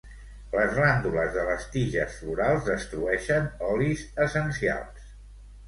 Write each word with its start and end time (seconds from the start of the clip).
Les 0.53 0.71
glàndules 0.77 1.29
de 1.35 1.43
les 1.49 1.67
tiges 1.75 2.17
florals 2.23 2.65
destrueixen 2.71 3.47
olis 3.71 4.05
essencials. 4.29 5.09